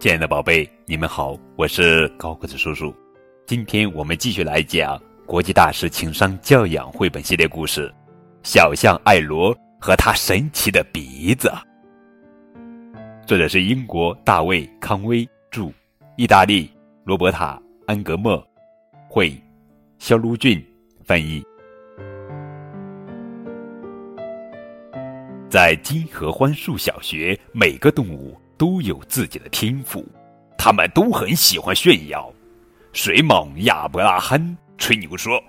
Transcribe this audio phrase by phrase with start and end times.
[0.00, 2.94] 亲爱的宝贝，你们好，我是高个子叔叔。
[3.46, 7.88] 今天我们继续来讲国际大师情商教养绘本系列故事
[8.44, 11.48] 《小象艾罗和他神奇的鼻子》。
[13.26, 15.68] 作者是英国大卫·康威著，
[16.16, 16.70] 意大利
[17.02, 18.40] 罗伯塔·安格莫
[19.08, 19.36] 绘，
[19.98, 20.64] 肖卢俊
[21.04, 21.42] 翻译。
[25.50, 28.38] 在金合欢树小学，每个动物。
[28.58, 30.04] 都有自己的天赋，
[30.58, 32.30] 他们都很喜欢炫耀。
[32.92, 35.40] 水蟒亚伯拉罕吹牛说：“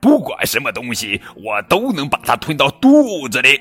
[0.00, 3.60] 不管什么东西，我都能把它吞到肚子里。”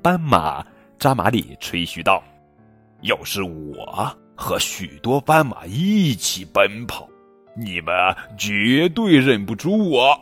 [0.00, 0.64] 斑马
[0.98, 2.22] 扎马里吹嘘道
[3.02, 7.08] ：“要是我和许多斑马一起奔跑，
[7.56, 7.94] 你们
[8.38, 10.18] 绝对认不出我。”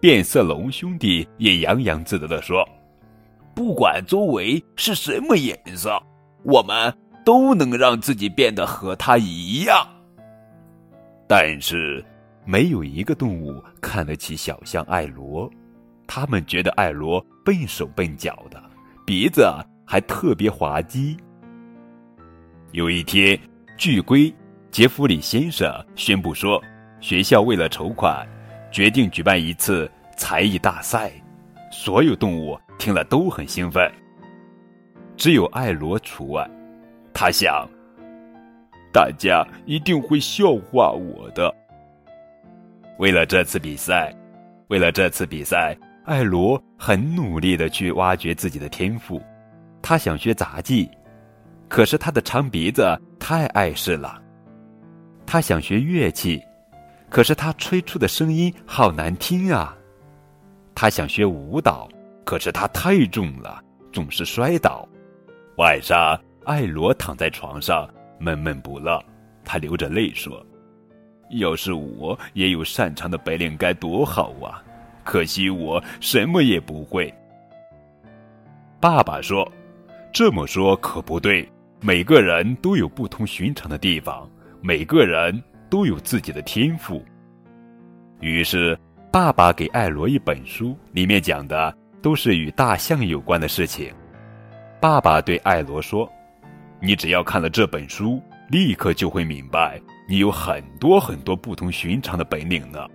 [0.00, 2.68] 变色龙兄弟也洋洋自得地说
[3.54, 6.00] ：“不管周围是什么颜色。”
[6.48, 6.92] 我们
[7.26, 9.86] 都能让自己变得和他一样，
[11.28, 12.02] 但是
[12.46, 15.50] 没有一个动物看得起小象艾罗。
[16.06, 18.58] 他们觉得艾罗笨手笨脚的，
[19.04, 19.46] 鼻子
[19.86, 21.18] 还特别滑稽。
[22.72, 23.38] 有一天，
[23.76, 24.34] 巨龟
[24.70, 26.58] 杰弗里先生宣布说，
[26.98, 28.26] 学校为了筹款，
[28.72, 31.12] 决定举办一次才艺大赛。
[31.70, 33.92] 所有动物听了都很兴奋。
[35.18, 36.48] 只有艾罗除外，
[37.12, 37.68] 他想，
[38.92, 41.52] 大家一定会笑话我的。
[43.00, 44.14] 为了这次比赛，
[44.68, 49.20] 为了这次比赛，艾罗很努力的去挖掘自己的天赋。
[49.82, 50.88] 他想学杂技，
[51.68, 54.22] 可是他的长鼻子太碍事了。
[55.26, 56.40] 他想学乐器，
[57.10, 59.76] 可是他吹出的声音好难听啊。
[60.76, 61.88] 他想学舞蹈，
[62.24, 63.60] 可是他太重了，
[63.92, 64.88] 总是摔倒。
[65.58, 67.88] 晚上，艾罗躺在床上
[68.20, 69.02] 闷闷不乐，
[69.44, 70.40] 他流着泪说
[71.34, 74.62] ：“要是我也有擅长的本领，该多好啊！
[75.02, 77.12] 可惜我什么也不会。”
[78.78, 79.50] 爸爸说
[80.14, 81.48] ：“这么说可不对，
[81.80, 84.30] 每个人都有不同寻常的地方，
[84.60, 87.04] 每个人都有自己的天赋。”
[88.22, 88.78] 于是，
[89.10, 93.92] 爸爸给艾罗一本书，里面讲的都是与大象有关的事情。
[94.80, 96.08] 爸爸对艾罗说
[96.80, 102.86] ：“你只要看了这本书，立刻就会明白，你有很多很多不同寻常的本领呢。”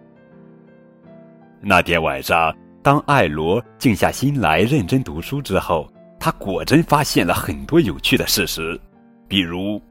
[1.59, 8.79] 那天晚上，当艾罗静下心来认真读书之后，他果真发现了很多有趣的事实，
[9.27, 9.81] 比如，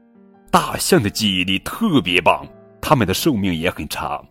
[0.49, 2.43] 大象的记忆力特别棒，
[2.81, 4.25] 它们的寿命也很长。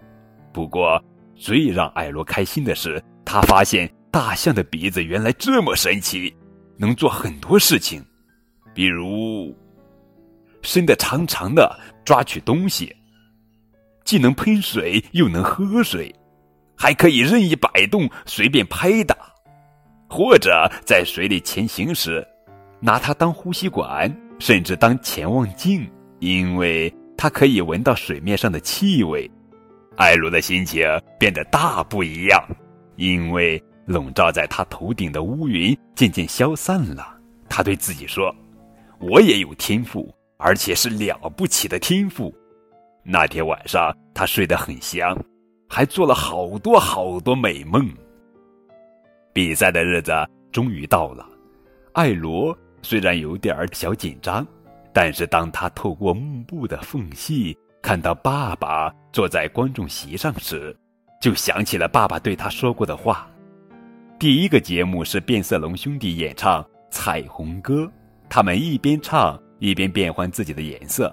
[0.52, 1.00] 不过，
[1.36, 6.34] 最让艾罗开心的是，他发现大象的鼻子原来这么神奇。
[6.82, 8.04] 能做很多事情，
[8.74, 9.56] 比如
[10.62, 12.92] 伸得长长的抓取东西，
[14.04, 16.12] 既能喷水又能喝水，
[16.76, 19.16] 还可以任意摆动、随便拍打，
[20.10, 22.26] 或者在水里前行时，
[22.80, 25.88] 拿它当呼吸管，甚至当潜望镜，
[26.18, 29.30] 因为它可以闻到水面上的气味。
[29.96, 30.84] 艾罗的心情
[31.16, 32.44] 变得大不一样，
[32.96, 33.62] 因为。
[33.86, 37.16] 笼罩在他头顶的乌云渐渐消散了。
[37.48, 38.34] 他对自己说
[38.98, 42.34] ：“我也有天赋，而且是了不起的天赋。”
[43.04, 45.18] 那天晚上，他睡得很香，
[45.68, 47.88] 还做了好多好多美梦。
[49.32, 50.12] 比赛的日子
[50.52, 51.26] 终于到了。
[51.94, 54.46] 艾罗虽然有点小紧张，
[54.92, 60.74] 但是当他透过幕布的缝隙看到爸爸坐在观众席上时，
[61.20, 63.28] 就想起了爸爸对他说过的话。
[64.22, 66.62] 第一个节目是变色龙兄弟演唱
[66.92, 67.82] 《彩虹歌》，
[68.28, 71.12] 他们一边唱一边变换自己的颜色：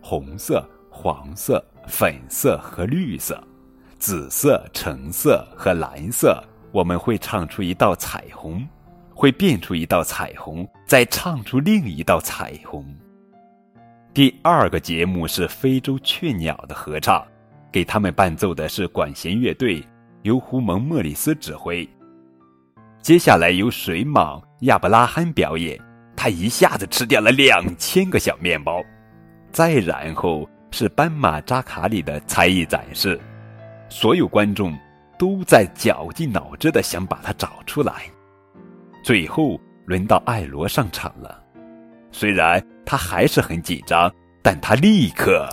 [0.00, 3.40] 红色、黄色、粉色和绿色，
[4.00, 6.42] 紫色、橙色和蓝色。
[6.72, 8.66] 我们会唱出一道彩虹，
[9.14, 12.84] 会变出一道彩虹，再唱出另一道彩虹。
[14.12, 17.24] 第二个节目是非洲雀鸟的合唱，
[17.70, 19.84] 给他们伴奏的是管弦乐队，
[20.22, 21.88] 由胡蒙·莫里斯指挥。
[23.02, 25.78] 接下来由水蟒亚伯拉罕表演，
[26.14, 28.82] 他一下子吃掉了两千个小面包。
[29.50, 33.18] 再然后是斑马扎卡里的才艺展示，
[33.88, 34.78] 所有观众
[35.18, 38.02] 都在绞尽脑汁的想把它找出来。
[39.02, 41.42] 最后轮到艾罗上场了，
[42.12, 44.12] 虽然他还是很紧张，
[44.42, 45.48] 但他立刻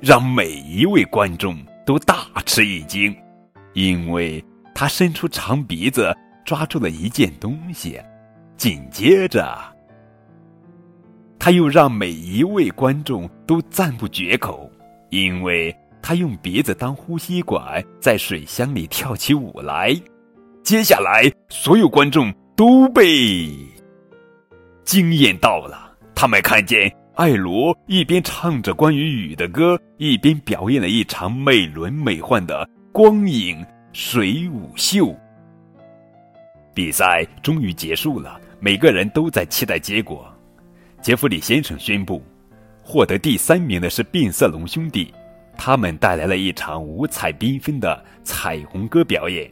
[0.00, 1.56] 让每一位观众
[1.86, 3.16] 都大吃一惊，
[3.74, 4.44] 因为
[4.74, 6.12] 他伸出长鼻子。
[6.44, 8.00] 抓住了一件东西，
[8.56, 9.58] 紧接着，
[11.38, 14.70] 他又让每一位观众都赞不绝口，
[15.10, 19.94] 因为他用鼻子当呼吸管，在水箱里跳起舞来。
[20.62, 23.48] 接下来，所有观众都被
[24.84, 25.92] 惊艳到了。
[26.14, 35.14] 他们看见艾罗一边唱着关于雨的歌，一边表演了一场美轮美奂的光影水舞秀。
[36.74, 40.26] 比赛终于结束了，每个人都在期待结果。
[41.00, 42.20] 杰弗里先生宣布，
[42.82, 45.14] 获得第三名的是变色龙兄弟，
[45.56, 49.48] 他们带来了一场五彩缤纷的彩虹歌表演。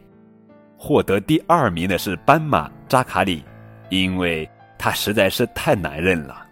[0.77, 3.41] 获得第二名的是斑马扎卡里，
[3.89, 6.45] 因为他实在是太难认了。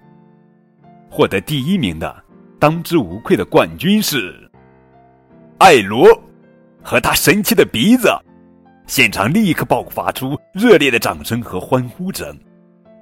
[1.09, 2.23] 获得第一名的，
[2.57, 4.49] 当之无愧的冠军是
[5.57, 6.07] 艾罗
[6.81, 8.09] 和他神奇的鼻子。
[8.87, 12.37] 现场立刻爆发出热烈的掌声和欢呼声。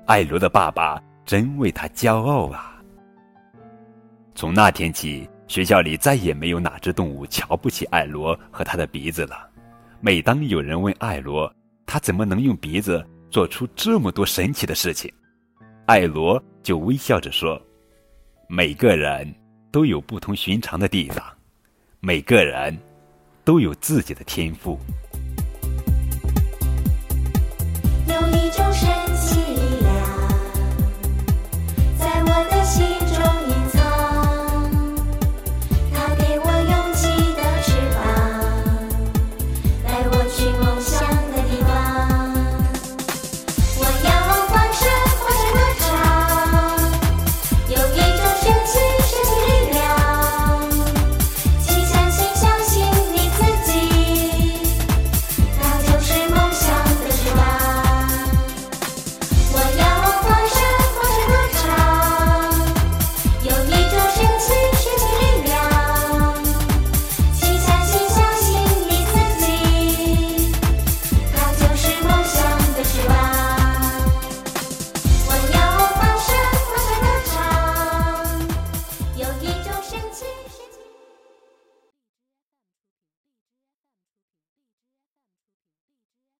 [0.05, 2.79] 艾罗的爸爸真为他骄傲啊！
[4.35, 9.49] 从那天起，学校里再也没有哪只动物瞧不起艾罗和他的鼻子了。
[9.99, 11.51] 每当有人问艾罗，
[11.87, 15.11] 他怎么能用鼻子做出这么多神奇的事情，
[15.87, 17.59] 艾罗就微笑着说
[18.47, 19.27] ：“每个人
[19.71, 21.23] 都有不同寻常的地方，
[21.99, 22.77] 每个人
[23.43, 24.77] 都有自己的天赋。”